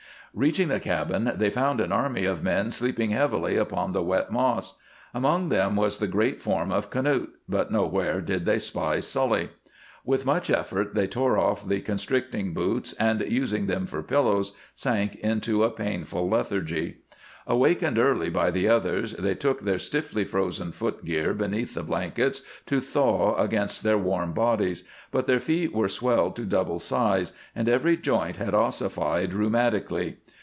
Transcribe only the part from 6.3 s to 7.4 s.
form of Knute,